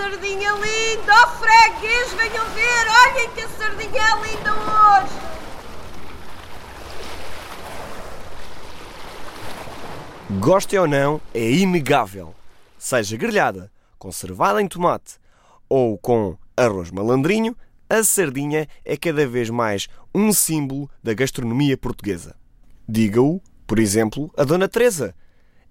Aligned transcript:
sardinha 0.00 0.52
linda! 0.52 1.12
Oh, 1.12 1.28
freguês, 1.38 2.12
venham 2.14 2.44
ver! 2.54 2.86
Olhem 3.02 3.30
que 3.34 3.42
a 3.42 3.48
sardinha 3.50 4.00
é 4.00 4.14
linda 4.22 4.54
hoje! 4.54 5.14
Goste 10.40 10.78
ou 10.78 10.88
não, 10.88 11.20
é 11.34 11.50
inegável. 11.50 12.34
Seja 12.78 13.14
grelhada, 13.18 13.70
conservada 13.98 14.62
em 14.62 14.66
tomate 14.66 15.18
ou 15.68 15.98
com 15.98 16.38
arroz 16.56 16.90
malandrinho, 16.90 17.54
a 17.88 18.02
sardinha 18.02 18.66
é 18.84 18.96
cada 18.96 19.26
vez 19.26 19.50
mais 19.50 19.86
um 20.14 20.32
símbolo 20.32 20.88
da 21.02 21.12
gastronomia 21.12 21.76
portuguesa. 21.76 22.34
Diga-o, 22.88 23.42
por 23.66 23.78
exemplo, 23.78 24.32
a 24.34 24.44
Dona 24.44 24.66
Teresa, 24.66 25.14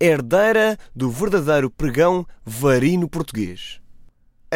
herdeira 0.00 0.76
do 0.94 1.10
verdadeiro 1.10 1.70
pregão 1.70 2.26
varino 2.44 3.08
português. 3.08 3.80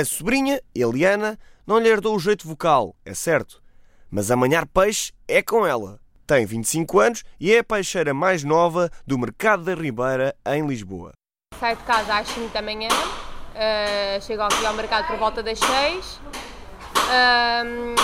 A 0.01 0.05
sobrinha, 0.07 0.59
Eliana, 0.75 1.39
não 1.67 1.79
lhe 1.79 1.87
herdou 1.87 2.17
o 2.17 2.19
jeito 2.19 2.49
vocal, 2.49 2.97
é 3.05 3.13
certo, 3.13 3.63
mas 4.11 4.31
a 4.31 4.37
manhar 4.37 4.67
peixe 4.67 5.13
é 5.29 5.43
com 5.43 5.67
ela. 5.67 6.01
Tem 6.27 6.47
25 6.47 6.99
anos 6.99 7.23
e 7.39 7.53
é 7.53 7.59
a 7.59 7.65
peixeira 7.65 8.15
mais 8.15 8.43
nova 8.43 8.91
do 9.07 9.19
Mercado 9.19 9.63
da 9.63 9.75
Ribeira, 9.75 10.35
em 10.47 10.67
Lisboa. 10.67 11.13
Saio 11.59 11.77
de 11.77 11.83
casa 11.83 12.15
às 12.15 12.29
5 12.29 12.49
da 12.49 12.63
manhã, 12.63 12.89
uh, 12.89 14.23
chego 14.23 14.41
aqui 14.41 14.65
ao 14.65 14.73
mercado 14.73 15.07
por 15.07 15.19
volta 15.19 15.43
das 15.43 15.59
6. 15.59 16.07
Uh, 16.17 17.95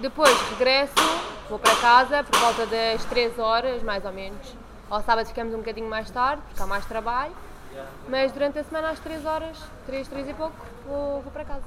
depois 0.00 0.30
regresso, 0.50 0.94
vou 1.48 1.58
para 1.58 1.74
casa 1.74 2.22
por 2.22 2.38
volta 2.38 2.64
das 2.66 3.04
3 3.06 3.40
horas, 3.40 3.82
mais 3.82 4.04
ou 4.04 4.12
menos. 4.12 4.54
Ao 4.88 5.02
sábado 5.02 5.26
ficamos 5.26 5.52
um 5.52 5.58
bocadinho 5.58 5.90
mais 5.90 6.08
tarde, 6.12 6.42
porque 6.46 6.62
há 6.62 6.66
mais 6.66 6.86
trabalho. 6.86 7.34
Mas 8.08 8.32
durante 8.32 8.58
a 8.58 8.64
semana, 8.64 8.90
às 8.90 8.98
3 9.00 9.24
horas, 9.24 9.56
3, 9.86 10.08
3 10.08 10.28
e 10.28 10.34
pouco, 10.34 10.56
vou, 10.86 11.22
vou 11.22 11.32
para 11.32 11.44
casa. 11.44 11.64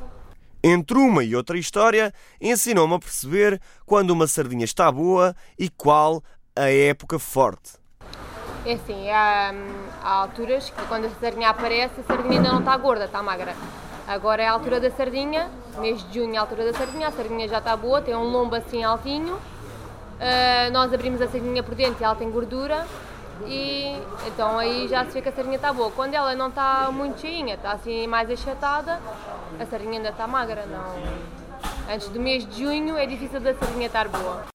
Entre 0.63 0.97
uma 0.97 1.23
e 1.23 1.35
outra 1.35 1.57
história, 1.57 2.13
ensinou-me 2.39 2.95
a 2.95 2.99
perceber 2.99 3.61
quando 3.85 4.11
uma 4.11 4.27
sardinha 4.27 4.63
está 4.63 4.91
boa 4.91 5.35
e 5.59 5.69
qual 5.69 6.23
a 6.55 6.69
época 6.69 7.19
forte. 7.19 7.73
É 8.65 8.73
assim, 8.73 9.09
há, 9.09 9.53
há 10.01 10.09
alturas 10.21 10.69
que 10.69 10.81
quando 10.87 11.05
a 11.05 11.09
sardinha 11.09 11.49
aparece, 11.49 11.99
a 11.99 12.03
sardinha 12.03 12.37
ainda 12.37 12.51
não 12.51 12.59
está 12.59 12.77
gorda, 12.77 13.05
está 13.05 13.21
magra. 13.21 13.53
Agora 14.07 14.41
é 14.41 14.47
a 14.47 14.51
altura 14.53 14.79
da 14.79 14.89
sardinha, 14.89 15.49
mês 15.79 16.01
de 16.09 16.19
junho 16.19 16.33
é 16.33 16.37
a 16.37 16.41
altura 16.41 16.71
da 16.71 16.77
sardinha, 16.77 17.07
a 17.07 17.11
sardinha 17.11 17.47
já 17.47 17.57
está 17.57 17.75
boa, 17.75 18.01
tem 18.01 18.15
um 18.15 18.23
lombo 18.23 18.55
assim 18.55 18.83
altinho. 18.83 19.35
Uh, 19.35 20.71
nós 20.71 20.93
abrimos 20.93 21.21
a 21.21 21.27
sardinha 21.27 21.61
por 21.61 21.75
dentro 21.75 22.01
e 22.01 22.03
ela 22.05 22.15
tem 22.15 22.29
gordura 22.29 22.85
e 23.47 23.97
então 24.27 24.57
aí 24.57 24.87
já 24.87 25.05
se 25.05 25.21
que 25.21 25.29
a 25.29 25.31
sardinha 25.31 25.55
está 25.55 25.73
boa. 25.73 25.91
Quando 25.91 26.13
ela 26.13 26.35
não 26.35 26.49
está 26.49 26.89
muito 26.91 27.19
cheinha, 27.21 27.55
está 27.55 27.73
assim 27.73 28.07
mais 28.07 28.29
achatada, 28.29 29.01
a 29.59 29.65
sardinha 29.65 29.97
ainda 29.97 30.09
está 30.09 30.27
magra. 30.27 30.65
Não. 30.65 30.95
Antes 31.93 32.09
do 32.09 32.19
mês 32.19 32.47
de 32.47 32.63
junho 32.63 32.97
é 32.97 33.05
difícil 33.05 33.39
da 33.39 33.53
sardinha 33.53 33.87
estar 33.87 34.07
boa. 34.07 34.45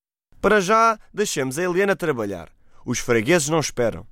Para 0.40 0.60
já, 0.60 0.98
deixemos 1.12 1.58
a 1.58 1.62
Helena 1.62 1.96
trabalhar. 1.96 2.48
Os 2.84 2.98
fregueses 2.98 3.48
não 3.48 3.60
esperam. 3.60 4.06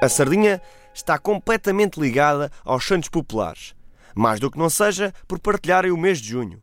A 0.00 0.08
sardinha 0.08 0.62
está 0.94 1.18
completamente 1.18 2.00
ligada 2.00 2.50
aos 2.64 2.86
santos 2.86 3.08
populares, 3.08 3.74
mais 4.14 4.40
do 4.40 4.50
que 4.50 4.58
não 4.58 4.70
seja 4.70 5.12
por 5.26 5.40
partilharem 5.40 5.90
o 5.90 5.96
mês 5.96 6.18
de 6.18 6.28
junho 6.28 6.62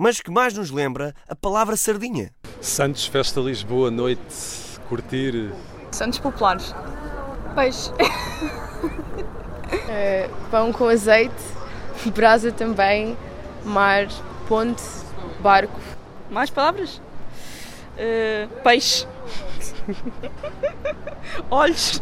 mas 0.00 0.18
que 0.18 0.30
mais 0.30 0.54
nos 0.54 0.70
lembra 0.70 1.14
a 1.28 1.36
palavra 1.36 1.76
sardinha. 1.76 2.30
Santos, 2.58 3.04
festa 3.04 3.38
Lisboa, 3.38 3.90
noite, 3.90 4.80
curtir. 4.88 5.52
Santos 5.92 6.18
populares. 6.18 6.74
Peixe. 7.54 7.90
é, 9.90 10.30
pão 10.50 10.72
com 10.72 10.88
azeite, 10.88 11.34
brasa 12.14 12.50
também, 12.50 13.14
mar, 13.62 14.08
ponte, 14.48 14.82
barco. 15.40 15.78
Mais 16.30 16.48
palavras? 16.48 16.96
Uh, 17.98 18.48
peixe. 18.62 19.06
Olhos. 21.50 22.00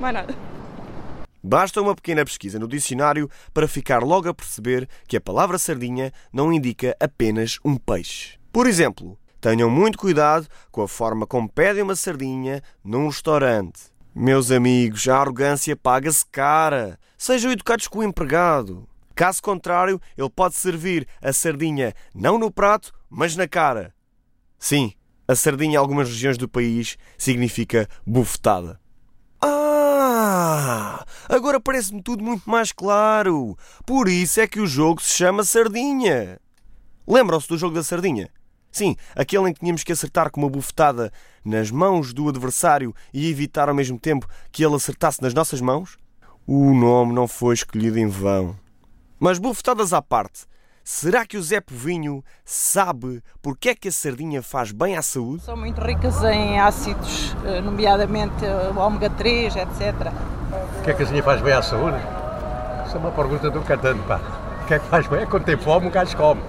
Mais 0.00 0.14
nada. 0.14 0.49
Basta 1.42 1.80
uma 1.80 1.94
pequena 1.94 2.24
pesquisa 2.24 2.58
no 2.58 2.68
dicionário 2.68 3.28
para 3.52 3.66
ficar 3.66 4.02
logo 4.02 4.28
a 4.28 4.34
perceber 4.34 4.88
que 5.08 5.16
a 5.16 5.20
palavra 5.20 5.58
sardinha 5.58 6.12
não 6.32 6.52
indica 6.52 6.96
apenas 7.00 7.58
um 7.64 7.76
peixe. 7.76 8.38
Por 8.52 8.66
exemplo, 8.66 9.18
tenham 9.40 9.70
muito 9.70 9.96
cuidado 9.96 10.46
com 10.70 10.82
a 10.82 10.88
forma 10.88 11.26
como 11.26 11.48
pedem 11.48 11.82
uma 11.82 11.96
sardinha 11.96 12.62
num 12.84 13.06
restaurante. 13.06 13.90
Meus 14.14 14.50
amigos, 14.50 15.08
a 15.08 15.16
arrogância 15.16 15.76
paga-se 15.76 16.26
cara. 16.26 16.98
Sejam 17.16 17.52
educados 17.52 17.88
com 17.88 18.00
o 18.00 18.04
empregado. 18.04 18.86
Caso 19.14 19.42
contrário, 19.42 20.00
ele 20.16 20.30
pode 20.30 20.56
servir 20.56 21.06
a 21.22 21.32
sardinha 21.32 21.94
não 22.14 22.38
no 22.38 22.50
prato, 22.50 22.92
mas 23.08 23.36
na 23.36 23.46
cara. 23.46 23.94
Sim, 24.58 24.92
a 25.26 25.34
sardinha 25.34 25.74
em 25.74 25.76
algumas 25.76 26.08
regiões 26.08 26.36
do 26.36 26.48
país 26.48 26.98
significa 27.16 27.88
bufetada. 28.06 28.80
Agora 31.30 31.60
parece-me 31.60 32.02
tudo 32.02 32.24
muito 32.24 32.50
mais 32.50 32.72
claro. 32.72 33.56
Por 33.86 34.08
isso 34.08 34.40
é 34.40 34.48
que 34.48 34.58
o 34.58 34.66
jogo 34.66 35.00
se 35.00 35.14
chama 35.14 35.44
Sardinha. 35.44 36.40
Lembram-se 37.06 37.48
do 37.48 37.56
jogo 37.56 37.72
da 37.72 37.84
Sardinha? 37.84 38.28
Sim, 38.72 38.96
aquele 39.14 39.48
em 39.48 39.52
que 39.52 39.60
tínhamos 39.60 39.84
que 39.84 39.92
acertar 39.92 40.28
com 40.32 40.40
uma 40.40 40.50
bufetada 40.50 41.12
nas 41.44 41.70
mãos 41.70 42.12
do 42.12 42.28
adversário 42.28 42.92
e 43.14 43.30
evitar 43.30 43.68
ao 43.68 43.74
mesmo 43.76 43.96
tempo 43.96 44.26
que 44.50 44.64
ele 44.64 44.74
acertasse 44.74 45.22
nas 45.22 45.32
nossas 45.32 45.60
mãos? 45.60 45.96
O 46.48 46.74
nome 46.74 47.12
não 47.12 47.28
foi 47.28 47.54
escolhido 47.54 48.00
em 48.00 48.08
vão. 48.08 48.56
Mas 49.20 49.38
bufetadas 49.38 49.92
à 49.92 50.02
parte, 50.02 50.50
Será 50.82 51.24
que 51.26 51.36
o 51.36 51.42
Zé 51.42 51.60
Povinho 51.60 52.24
sabe 52.44 53.22
porque 53.40 53.68
é 53.68 53.74
que 53.74 53.86
a 53.86 53.92
sardinha 53.92 54.42
faz 54.42 54.72
bem 54.72 54.96
à 54.96 55.02
saúde? 55.02 55.44
São 55.44 55.56
muito 55.56 55.80
ricas 55.80 56.24
em 56.24 56.58
ácidos, 56.58 57.36
eh, 57.44 57.60
nomeadamente 57.60 58.44
o 58.74 58.78
ômega 58.78 59.10
3, 59.10 59.54
etc. 59.56 60.10
O 60.78 60.82
que 60.82 60.90
é 60.90 60.94
que 60.94 61.02
a 61.02 61.06
sardinha 61.06 61.22
faz 61.22 61.40
bem 61.40 61.52
à 61.52 61.62
saúde? 61.62 61.98
Isso 62.86 62.96
é 62.96 63.00
uma 63.00 63.10
pergunta 63.10 63.50
do 63.50 63.60
catano, 63.62 64.02
pá. 64.04 64.20
O 64.62 64.66
que 64.66 64.74
é 64.74 64.78
que 64.78 64.86
faz 64.86 65.06
bem? 65.06 65.26
Quando 65.26 65.44
tem 65.44 65.56
fome, 65.56 65.88
o 65.88 65.90
gajo 65.90 66.16
come. 66.16 66.42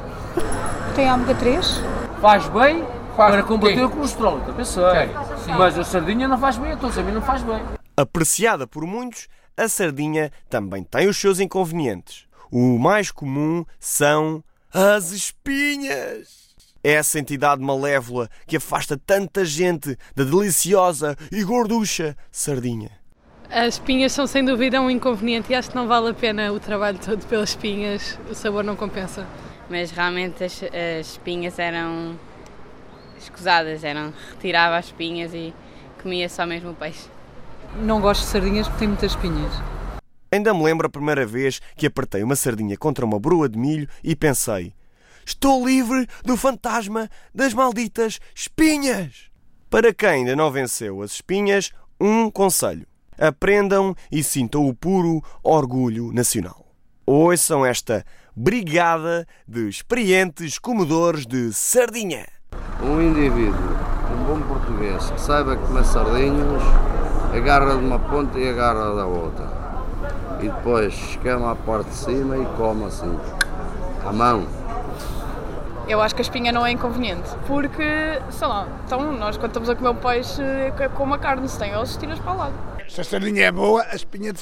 Tem 0.95 1.12
ômega 1.12 1.35
3? 1.35 1.81
Faz 2.19 2.47
bem 2.47 2.85
faz 3.16 3.34
para 3.34 3.44
combater 3.44 3.75
quem? 3.75 3.84
o 3.85 3.89
colesterol, 3.89 4.39
também 4.41 4.66
sei. 4.66 4.84
Mas 5.57 5.78
a 5.78 5.84
sardinha 5.84 6.28
não 6.28 6.38
faz 6.38 6.57
bem 6.57 6.72
a 6.72 6.78
todos, 6.78 6.97
a 6.97 7.03
mim 7.03 7.12
não 7.12 7.22
faz 7.22 7.44
bem. 7.44 7.62
Apreciada 7.95 8.66
por 8.66 8.85
muitos, 8.85 9.28
a 9.56 9.67
sardinha 9.67 10.31
também 10.50 10.83
tem 10.83 11.07
os 11.07 11.18
seus 11.18 11.39
inconvenientes. 11.39 12.25
O 12.51 12.78
mais 12.79 13.12
comum 13.12 13.66
são 13.79 14.44
as 14.73 15.12
espinhas. 15.12 16.41
Essa 16.83 17.19
entidade 17.19 17.62
malévola 17.62 18.28
que 18.47 18.57
afasta 18.57 18.97
tanta 18.97 19.45
gente 19.45 19.95
da 20.16 20.23
deliciosa 20.23 21.16
e 21.31 21.44
gorducha 21.44 22.18
sardinha. 22.31 23.00
As 23.53 23.73
espinhas 23.73 24.13
são 24.13 24.25
sem 24.25 24.45
dúvida 24.45 24.79
um 24.79 24.89
inconveniente 24.89 25.51
e 25.51 25.56
acho 25.56 25.72
que 25.72 25.75
não 25.75 25.85
vale 25.85 26.12
a 26.12 26.13
pena 26.13 26.53
o 26.53 26.59
trabalho 26.59 26.97
todo 26.97 27.25
pelas 27.28 27.50
espinhas, 27.50 28.17
o 28.29 28.34
sabor 28.34 28.63
não 28.63 28.78
compensa. 28.78 29.28
Mas 29.69 29.91
realmente 29.91 30.41
as, 30.41 30.63
as 30.63 31.12
espinhas 31.12 31.59
eram 31.59 32.17
escusadas, 33.17 33.83
eram 33.83 34.13
retirava 34.30 34.77
as 34.77 34.86
espinhas 34.86 35.33
e 35.33 35.53
comia 36.01 36.30
só 36.30 36.45
mesmo 36.45 36.71
o 36.71 36.74
peixe. 36.74 37.09
Não 37.75 38.00
gosto 38.00 38.21
de 38.21 38.27
sardinhas 38.27 38.68
porque 38.69 38.80
tem 38.80 38.88
muitas 38.88 39.12
espinhas. 39.12 39.51
Ainda 40.31 40.54
me 40.54 40.63
lembro 40.63 40.88
a 40.88 40.89
primeira 40.89 41.25
vez 41.25 41.59
que 41.75 41.86
apertei 41.86 42.24
uma 42.24 42.38
sardinha 42.38 42.77
contra 42.77 43.04
uma 43.06 43.19
broa 43.19 43.50
de 43.50 43.59
milho 43.59 43.89
e 44.01 44.15
pensei: 44.15 44.74
estou 45.25 45.68
livre 45.68 46.07
do 46.24 46.38
fantasma 46.38 47.09
das 47.36 47.54
malditas 47.54 48.18
espinhas! 48.33 49.30
Para 49.69 49.94
quem 49.94 50.09
ainda 50.09 50.38
não 50.38 50.50
venceu 50.50 51.01
as 51.01 51.12
espinhas, 51.12 51.71
um 52.00 52.31
conselho: 52.31 52.88
aprendam 53.21 53.95
e 54.12 54.23
sintam 54.23 54.68
o 54.68 54.73
puro 54.73 55.21
orgulho 55.44 56.12
nacional. 56.12 56.65
Ouçam 57.06 57.65
esta 57.65 58.03
brigada 58.35 59.27
de 59.47 59.69
experientes 59.69 60.57
comedores 60.57 61.25
de 61.25 61.53
sardinha. 61.53 62.25
Um 62.81 63.01
indivíduo, 63.01 63.53
um 64.12 64.23
bom 64.25 64.41
português, 64.47 65.12
que 65.12 65.21
saiba 65.21 65.56
comer 65.56 65.85
sardinhas, 65.85 66.63
agarra 67.33 67.77
de 67.77 67.85
uma 67.85 68.00
ponta 68.00 68.39
e 68.39 68.50
agarra 68.50 68.95
da 68.95 69.06
outra 69.06 69.62
e 70.41 70.50
depois 70.50 70.94
escama 70.94 71.51
a 71.51 71.56
parte 71.56 71.89
de 71.89 71.95
cima 71.95 72.38
e 72.38 72.45
come 72.57 72.85
assim, 72.85 73.19
à 74.06 74.12
mão. 74.12 74.45
Eu 75.88 76.01
acho 76.01 76.15
que 76.15 76.21
a 76.21 76.23
espinha 76.23 76.51
não 76.51 76.65
é 76.65 76.71
inconveniente, 76.71 77.29
porque, 77.47 78.19
sei 78.29 78.47
lá, 78.47 78.68
então 78.85 79.12
nós 79.13 79.38
quando 79.38 79.50
estamos 79.50 79.69
a 79.69 79.75
comer 79.75 79.89
o 79.89 79.95
peixe 79.95 80.41
com 80.95 81.03
uma 81.03 81.18
carne, 81.18 81.47
se 81.47 81.59
tem 81.59 81.75
ossos, 81.75 81.97
tiras 81.97 82.19
para 82.19 82.33
o 82.33 82.38
lado. 82.38 82.70
Se 82.92 83.00
a 83.00 83.04
sardinha 83.06 83.46
é 83.46 83.52
boa, 83.54 83.84
a 83.90 83.96
espinha 83.96 84.34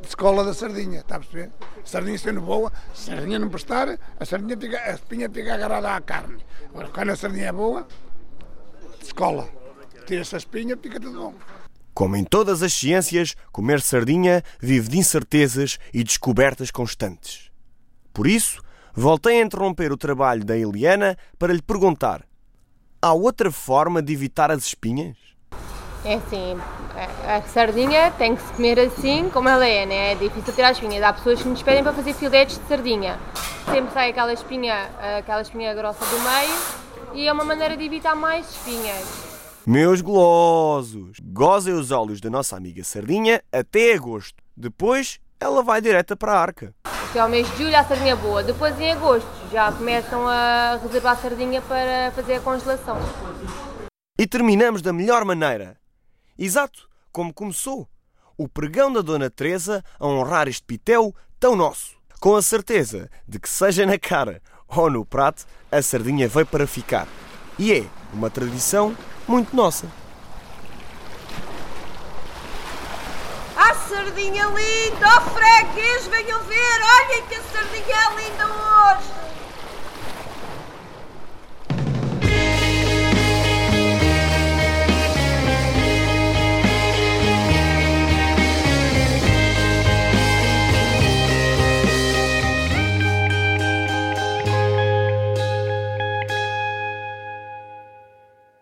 descola 0.00 0.44
da 0.44 0.54
sardinha, 0.54 1.00
está 1.00 1.16
a 1.16 1.18
perceber? 1.18 1.50
A 1.82 1.84
sardinha 1.84 2.16
sendo 2.16 2.40
boa, 2.40 2.72
se 2.94 3.10
a 3.10 3.16
sardinha 3.16 3.36
não 3.40 3.48
prestar, 3.48 3.98
a, 4.20 4.24
sardinha 4.24 4.56
fica, 4.56 4.78
a 4.78 4.92
espinha 4.92 5.28
fica 5.28 5.52
agarrada 5.52 5.90
à 5.90 6.00
carne. 6.00 6.40
Agora, 6.68 6.88
quando 6.90 7.10
a 7.10 7.16
sardinha 7.16 7.46
é 7.46 7.52
boa, 7.52 7.84
descola. 9.00 9.48
tira-se 10.06 10.36
a 10.36 10.38
espinha, 10.38 10.76
fica 10.76 11.00
tudo 11.00 11.18
bom. 11.18 11.34
Como 11.92 12.14
em 12.14 12.22
todas 12.22 12.62
as 12.62 12.72
ciências, 12.72 13.34
comer 13.50 13.80
sardinha 13.80 14.44
vive 14.60 14.88
de 14.88 14.98
incertezas 14.98 15.80
e 15.92 16.04
descobertas 16.04 16.70
constantes. 16.70 17.50
Por 18.14 18.28
isso, 18.28 18.62
voltei 18.94 19.40
a 19.40 19.44
interromper 19.44 19.90
o 19.90 19.96
trabalho 19.96 20.44
da 20.44 20.56
Eliana 20.56 21.18
para 21.40 21.52
lhe 21.52 21.60
perguntar: 21.60 22.24
há 23.02 23.12
outra 23.12 23.50
forma 23.50 24.00
de 24.00 24.12
evitar 24.12 24.52
as 24.52 24.64
espinhas? 24.64 25.16
É 26.04 26.14
assim, 26.14 26.56
a, 26.96 27.36
a 27.36 27.42
sardinha 27.42 28.10
tem 28.12 28.36
que 28.36 28.42
se 28.42 28.52
comer 28.52 28.78
assim 28.78 29.28
como 29.30 29.48
ela 29.48 29.66
é, 29.66 29.86
né? 29.86 30.12
É 30.12 30.14
difícil 30.14 30.52
tirar 30.52 30.68
as 30.68 30.76
espinhas. 30.76 31.02
Há 31.02 31.12
pessoas 31.12 31.42
que 31.42 31.48
nos 31.48 31.62
pedem 31.62 31.82
para 31.82 31.92
fazer 31.92 32.12
filetes 32.14 32.58
de 32.58 32.64
sardinha. 32.66 33.18
Sempre 33.64 33.92
sai 33.92 34.10
aquela 34.10 34.32
espinha, 34.32 34.90
aquela 35.18 35.42
espinha 35.42 35.74
grossa 35.74 36.04
do 36.04 36.20
meio 36.20 36.82
e 37.14 37.28
é 37.28 37.32
uma 37.32 37.44
maneira 37.44 37.76
de 37.76 37.84
evitar 37.84 38.14
mais 38.14 38.50
espinhas. 38.50 39.32
Meus 39.64 40.00
golosos, 40.00 41.18
gozem 41.22 41.74
os 41.74 41.92
olhos 41.92 42.20
da 42.20 42.28
nossa 42.28 42.56
amiga 42.56 42.82
Sardinha 42.82 43.40
até 43.52 43.94
agosto. 43.94 44.42
Depois 44.56 45.20
ela 45.38 45.62
vai 45.62 45.80
direta 45.80 46.16
para 46.16 46.32
a 46.32 46.40
arca. 46.40 46.74
Até 46.84 47.20
ao 47.20 47.28
mês 47.28 47.48
de 47.52 47.58
julho 47.58 47.76
a 47.76 47.84
sardinha 47.84 48.16
boa. 48.16 48.42
Depois 48.42 48.78
em 48.80 48.90
agosto 48.90 49.28
já 49.52 49.70
começam 49.70 50.26
a 50.26 50.78
reservar 50.82 51.12
a 51.12 51.16
sardinha 51.16 51.62
para 51.62 52.10
fazer 52.12 52.34
a 52.34 52.40
congelação. 52.40 52.96
E 54.18 54.26
terminamos 54.26 54.82
da 54.82 54.92
melhor 54.92 55.24
maneira. 55.24 55.76
Exato, 56.38 56.88
como 57.12 57.32
começou. 57.32 57.88
O 58.36 58.48
pregão 58.48 58.92
da 58.92 59.02
Dona 59.02 59.28
Teresa 59.28 59.84
a 60.00 60.06
honrar 60.06 60.48
este 60.48 60.62
pitel 60.62 61.14
tão 61.38 61.54
nosso. 61.54 61.96
Com 62.20 62.36
a 62.36 62.42
certeza 62.42 63.10
de 63.28 63.38
que 63.38 63.48
seja 63.48 63.84
na 63.84 63.98
cara 63.98 64.40
ou 64.66 64.88
no 64.88 65.04
prato, 65.04 65.44
a 65.70 65.82
sardinha 65.82 66.28
veio 66.28 66.46
para 66.46 66.66
ficar. 66.66 67.06
E 67.58 67.72
é 67.72 67.84
uma 68.12 68.30
tradição 68.30 68.96
muito 69.28 69.54
nossa. 69.54 69.86
A 73.56 73.74
sardinha 73.74 74.46
linda! 74.46 75.06
Oh, 75.16 75.20
freguês, 75.30 76.06
venham 76.06 76.42
ver! 76.44 76.56
Olhem 76.56 77.26
que 77.26 77.34
a 77.34 77.42
sardinha 77.42 77.96
é 77.96 78.14
linda 78.16 78.46
hoje! 78.46 79.31